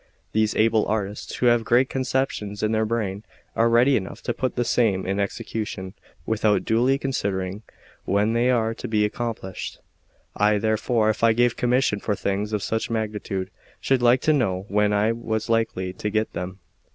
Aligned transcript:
These 0.31 0.55
able 0.55 0.87
artists 0.87 1.35
who 1.35 1.45
have 1.45 1.63
great 1.63 1.87
conceptions 1.87 2.63
in 2.63 2.71
their 2.71 2.87
brain 2.87 3.23
are 3.55 3.69
ready 3.69 3.95
enough 3.95 4.23
to 4.23 4.33
put 4.33 4.55
the 4.55 4.65
same 4.65 5.05
in 5.05 5.19
execution 5.19 5.93
without 6.25 6.65
duly 6.65 6.97
considering 6.97 7.61
when 8.05 8.33
they 8.33 8.49
are 8.49 8.73
to 8.73 8.87
be 8.87 9.05
accomplished. 9.05 9.77
I 10.35 10.57
therefore, 10.57 11.11
if 11.11 11.23
I 11.23 11.33
gave 11.33 11.55
commission 11.55 11.99
for 11.99 12.15
things 12.15 12.51
of 12.51 12.63
such 12.63 12.89
magnitude, 12.89 13.51
should 13.79 14.01
like 14.01 14.21
to 14.21 14.33
know 14.33 14.65
when 14.69 14.91
I 14.91 15.11
was 15.11 15.49
likely 15.51 15.93
to 15.93 16.09
get 16.09 16.33
them." 16.33 16.57